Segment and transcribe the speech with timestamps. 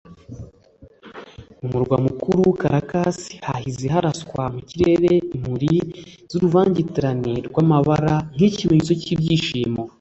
[1.59, 3.17] mu murwa mukuru Caracas
[3.47, 5.73] hahize haraswa mu kirere imuri
[6.29, 9.81] z’uruvangitirane rw’amabara nk’ikimenyetso cy’ibyishimo